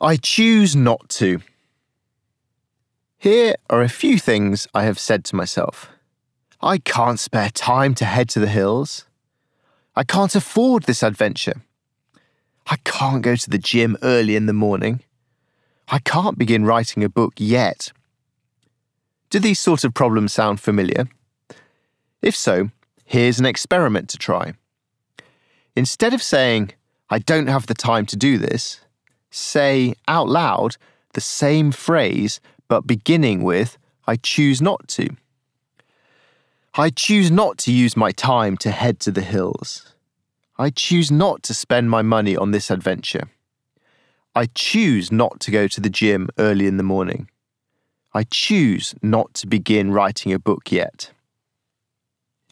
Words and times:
I 0.00 0.16
choose 0.16 0.76
not 0.76 1.08
to. 1.10 1.40
Here 3.16 3.54
are 3.70 3.80
a 3.80 3.88
few 3.88 4.18
things 4.18 4.68
I 4.74 4.84
have 4.84 4.98
said 4.98 5.24
to 5.24 5.36
myself. 5.36 5.88
I 6.60 6.76
can't 6.76 7.18
spare 7.18 7.48
time 7.48 7.94
to 7.94 8.04
head 8.04 8.28
to 8.30 8.40
the 8.40 8.48
hills. 8.48 9.06
I 9.94 10.04
can't 10.04 10.34
afford 10.34 10.82
this 10.82 11.02
adventure. 11.02 11.62
I 12.66 12.76
can't 12.84 13.22
go 13.22 13.36
to 13.36 13.48
the 13.48 13.58
gym 13.58 13.96
early 14.02 14.36
in 14.36 14.44
the 14.44 14.52
morning. 14.52 15.00
I 15.88 15.98
can't 15.98 16.36
begin 16.36 16.66
writing 16.66 17.02
a 17.02 17.08
book 17.08 17.32
yet. 17.38 17.90
Do 19.30 19.38
these 19.38 19.60
sort 19.60 19.82
of 19.82 19.94
problems 19.94 20.34
sound 20.34 20.60
familiar? 20.60 21.08
If 22.20 22.36
so, 22.36 22.70
here's 23.06 23.38
an 23.38 23.46
experiment 23.46 24.10
to 24.10 24.18
try. 24.18 24.54
Instead 25.74 26.12
of 26.12 26.22
saying, 26.22 26.72
I 27.08 27.18
don't 27.18 27.46
have 27.46 27.66
the 27.66 27.74
time 27.74 28.04
to 28.06 28.16
do 28.16 28.36
this, 28.36 28.80
say 29.36 29.94
out 30.08 30.28
loud 30.28 30.76
the 31.12 31.20
same 31.20 31.70
phrase 31.70 32.40
but 32.68 32.86
beginning 32.86 33.42
with, 33.42 33.78
I 34.06 34.16
choose 34.16 34.60
not 34.60 34.88
to. 34.88 35.10
I 36.74 36.90
choose 36.90 37.30
not 37.30 37.58
to 37.58 37.72
use 37.72 37.96
my 37.96 38.12
time 38.12 38.56
to 38.58 38.70
head 38.70 39.00
to 39.00 39.10
the 39.10 39.22
hills. 39.22 39.94
I 40.58 40.70
choose 40.70 41.10
not 41.10 41.42
to 41.44 41.54
spend 41.54 41.90
my 41.90 42.02
money 42.02 42.36
on 42.36 42.50
this 42.50 42.70
adventure. 42.70 43.28
I 44.34 44.46
choose 44.54 45.10
not 45.12 45.40
to 45.40 45.50
go 45.50 45.68
to 45.68 45.80
the 45.80 45.90
gym 45.90 46.28
early 46.38 46.66
in 46.66 46.76
the 46.76 46.82
morning. 46.82 47.30
I 48.12 48.24
choose 48.24 48.94
not 49.02 49.34
to 49.34 49.46
begin 49.46 49.92
writing 49.92 50.32
a 50.32 50.38
book 50.38 50.72
yet. 50.72 51.12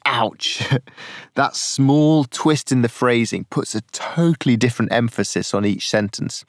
Ouch! 0.06 0.62
that 1.34 1.56
small 1.56 2.24
twist 2.24 2.70
in 2.70 2.82
the 2.82 2.88
phrasing 2.88 3.44
puts 3.44 3.74
a 3.74 3.80
totally 3.92 4.56
different 4.56 4.92
emphasis 4.92 5.54
on 5.54 5.64
each 5.64 5.88
sentence. 5.88 6.44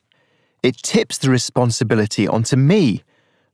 It 0.66 0.78
tips 0.78 1.20
the 1.20 1.30
responsibility 1.30 2.28
onto 2.28 2.56
me 2.56 3.04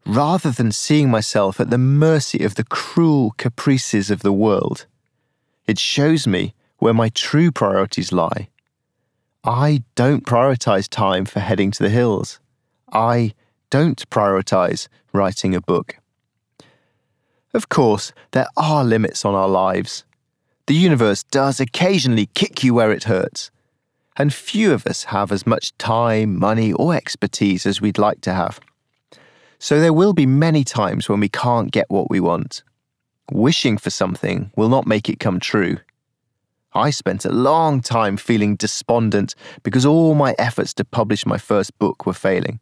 rather 0.06 0.50
than 0.50 0.72
seeing 0.72 1.12
myself 1.12 1.60
at 1.60 1.70
the 1.70 1.78
mercy 1.78 2.42
of 2.46 2.56
the 2.56 2.64
cruel 2.64 3.36
caprices 3.38 4.10
of 4.10 4.22
the 4.22 4.32
world. 4.32 4.86
It 5.68 5.78
shows 5.78 6.26
me 6.26 6.54
where 6.78 6.94
my 6.94 7.10
true 7.10 7.52
priorities 7.52 8.14
lie. 8.14 8.48
I 9.44 9.84
don't 9.96 10.26
prioritize 10.26 10.88
time 10.88 11.26
for 11.26 11.42
heading 11.42 11.72
to 11.72 11.84
the 11.84 11.90
hills. 11.90 12.40
I 12.94 13.34
don't 13.70 14.10
prioritize 14.10 14.88
writing 15.12 15.54
a 15.54 15.60
book. 15.60 15.98
Of 17.54 17.68
course, 17.68 18.14
there 18.32 18.48
are 18.56 18.86
limits 18.86 19.26
on 19.26 19.36
our 19.36 19.50
lives. 19.50 20.06
The 20.68 20.76
universe 20.76 21.24
does 21.24 21.60
occasionally 21.60 22.28
kick 22.28 22.64
you 22.64 22.74
where 22.74 22.94
it 22.94 23.04
hurts 23.04 23.52
and 24.18 24.34
few 24.34 24.74
of 24.74 24.86
us 24.86 25.06
have 25.06 25.32
as 25.32 25.48
much 25.48 25.78
time, 25.78 26.38
money, 26.38 26.74
or 26.74 26.94
expertise 26.94 27.66
as 27.66 27.82
we'd 27.82 27.98
like 27.98 28.22
to 28.22 28.34
have. 28.34 28.60
So 29.60 29.80
there 29.80 29.94
will 29.94 30.14
be 30.14 30.26
many 30.26 30.64
times 30.64 31.08
when 31.08 31.20
we 31.20 31.30
can't 31.30 31.72
get 31.72 31.90
what 31.90 32.10
we 32.10 32.20
want. 32.20 32.64
Wishing 33.32 33.78
for 33.78 33.90
something 33.90 34.52
will 34.56 34.70
not 34.70 34.88
make 34.88 35.08
it 35.08 35.20
come 35.20 35.40
true. 35.40 35.78
I 36.74 36.90
spent 36.90 37.26
a 37.26 37.32
long 37.32 37.82
time 37.82 38.18
feeling 38.18 38.56
despondent 38.56 39.36
because 39.64 39.86
all 39.86 40.16
my 40.16 40.36
efforts 40.40 40.74
to 40.76 40.86
publish 40.86 41.26
my 41.26 41.38
first 41.38 41.78
book 41.80 42.06
were 42.06 42.14
failing. 42.14 42.60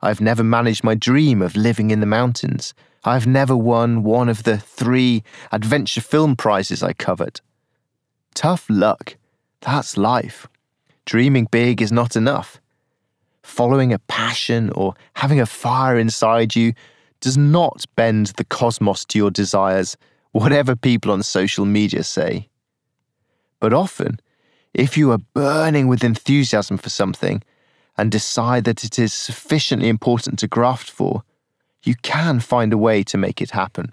I've 0.00 0.20
never 0.20 0.44
managed 0.44 0.84
my 0.84 0.94
dream 0.94 1.42
of 1.42 1.56
living 1.56 1.90
in 1.90 2.00
the 2.00 2.06
mountains. 2.06 2.74
I've 3.04 3.26
never 3.26 3.56
won 3.56 4.02
one 4.02 4.28
of 4.28 4.42
the 4.42 4.58
three 4.58 5.24
adventure 5.50 6.00
film 6.00 6.36
prizes 6.36 6.82
I 6.82 6.92
covered. 6.92 7.40
Tough 8.34 8.66
luck. 8.68 9.16
That's 9.60 9.96
life. 9.96 10.46
Dreaming 11.04 11.48
big 11.50 11.82
is 11.82 11.92
not 11.92 12.16
enough. 12.16 12.60
Following 13.42 13.92
a 13.92 13.98
passion 13.98 14.70
or 14.70 14.94
having 15.14 15.40
a 15.40 15.46
fire 15.46 15.98
inside 15.98 16.54
you 16.54 16.74
does 17.20 17.36
not 17.36 17.84
bend 17.96 18.26
the 18.36 18.44
cosmos 18.44 19.04
to 19.06 19.18
your 19.18 19.30
desires, 19.30 19.96
whatever 20.30 20.76
people 20.76 21.10
on 21.10 21.22
social 21.22 21.64
media 21.64 22.04
say. 22.04 22.48
But 23.60 23.72
often, 23.72 24.20
if 24.74 24.96
you 24.96 25.10
are 25.12 25.18
burning 25.18 25.86
with 25.86 26.04
enthusiasm 26.04 26.78
for 26.78 26.88
something 26.88 27.42
and 27.96 28.10
decide 28.10 28.64
that 28.64 28.84
it 28.84 28.98
is 28.98 29.12
sufficiently 29.12 29.88
important 29.88 30.38
to 30.38 30.48
graft 30.48 30.90
for, 30.90 31.22
you 31.84 31.94
can 32.02 32.40
find 32.40 32.72
a 32.72 32.78
way 32.78 33.02
to 33.04 33.18
make 33.18 33.42
it 33.42 33.50
happen. 33.50 33.92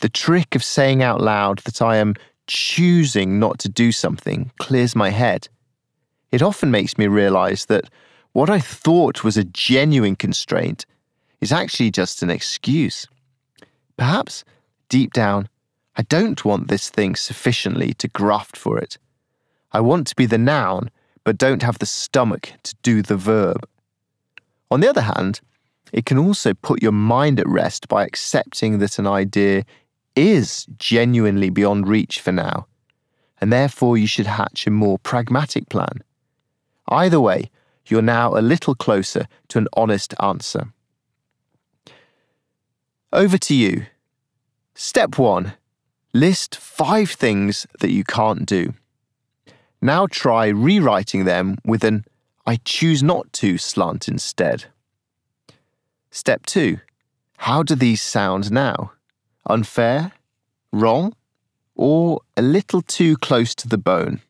The 0.00 0.08
trick 0.08 0.54
of 0.54 0.64
saying 0.64 1.02
out 1.02 1.20
loud 1.20 1.60
that 1.60 1.80
I 1.80 1.96
am 1.96 2.14
choosing 2.46 3.38
not 3.38 3.58
to 3.60 3.68
do 3.68 3.92
something 3.92 4.50
clears 4.58 4.96
my 4.96 5.10
head 5.10 5.48
it 6.32 6.42
often 6.42 6.70
makes 6.70 6.98
me 6.98 7.06
realize 7.06 7.66
that 7.66 7.84
what 8.32 8.50
I 8.50 8.58
thought 8.58 9.24
was 9.24 9.36
a 9.36 9.44
genuine 9.44 10.16
constraint 10.16 10.84
is 11.40 11.52
actually 11.52 11.90
just 11.90 12.22
an 12.22 12.30
excuse. 12.30 13.06
Perhaps, 13.96 14.44
deep 14.88 15.12
down, 15.12 15.48
I 15.96 16.02
don't 16.02 16.44
want 16.44 16.68
this 16.68 16.90
thing 16.90 17.16
sufficiently 17.16 17.94
to 17.94 18.08
graft 18.08 18.56
for 18.56 18.78
it. 18.78 18.98
I 19.72 19.80
want 19.80 20.06
to 20.08 20.16
be 20.16 20.26
the 20.26 20.38
noun, 20.38 20.90
but 21.24 21.38
don't 21.38 21.62
have 21.62 21.78
the 21.78 21.86
stomach 21.86 22.52
to 22.64 22.74
do 22.82 23.02
the 23.02 23.16
verb. 23.16 23.66
On 24.70 24.80
the 24.80 24.88
other 24.88 25.00
hand, 25.00 25.40
it 25.92 26.04
can 26.04 26.18
also 26.18 26.52
put 26.52 26.82
your 26.82 26.92
mind 26.92 27.40
at 27.40 27.48
rest 27.48 27.88
by 27.88 28.04
accepting 28.04 28.78
that 28.78 28.98
an 28.98 29.06
idea 29.06 29.64
is 30.14 30.66
genuinely 30.78 31.50
beyond 31.50 31.88
reach 31.88 32.20
for 32.20 32.32
now, 32.32 32.66
and 33.40 33.52
therefore 33.52 33.96
you 33.96 34.06
should 34.06 34.26
hatch 34.26 34.66
a 34.66 34.70
more 34.70 34.98
pragmatic 34.98 35.68
plan. 35.68 36.02
Either 36.88 37.20
way, 37.20 37.50
you're 37.86 38.02
now 38.02 38.36
a 38.36 38.40
little 38.40 38.74
closer 38.74 39.26
to 39.48 39.58
an 39.58 39.68
honest 39.74 40.14
answer. 40.20 40.72
Over 43.12 43.38
to 43.38 43.54
you. 43.54 43.86
Step 44.74 45.18
one 45.18 45.54
list 46.12 46.56
five 46.56 47.10
things 47.10 47.66
that 47.80 47.90
you 47.90 48.02
can't 48.02 48.46
do. 48.46 48.72
Now 49.82 50.06
try 50.06 50.48
rewriting 50.48 51.24
them 51.24 51.58
with 51.64 51.84
an 51.84 52.04
I 52.46 52.56
choose 52.64 53.02
not 53.02 53.32
to 53.34 53.58
slant 53.58 54.08
instead. 54.08 54.66
Step 56.10 56.46
two 56.46 56.80
How 57.38 57.62
do 57.62 57.74
these 57.74 58.02
sound 58.02 58.50
now? 58.50 58.92
Unfair? 59.44 60.12
Wrong? 60.72 61.14
Or 61.74 62.20
a 62.36 62.42
little 62.42 62.82
too 62.82 63.16
close 63.16 63.54
to 63.56 63.68
the 63.68 63.78
bone? 63.78 64.20